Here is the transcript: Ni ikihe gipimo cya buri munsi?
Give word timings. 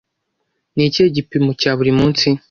Ni 0.75 0.83
ikihe 0.87 1.07
gipimo 1.17 1.51
cya 1.61 1.71
buri 1.77 1.91
munsi? 1.99 2.27